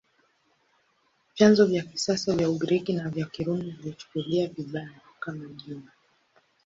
Vyanzo 1.35 1.65
vya 1.65 1.83
kisasa 1.83 2.35
vya 2.35 2.49
Ugiriki 2.49 2.93
na 2.93 3.09
vya 3.09 3.25
Kirumi 3.25 3.71
viliichukulia 3.71 4.47
vibaya, 4.47 5.01
kama 5.19 5.45
jina. 5.47 5.91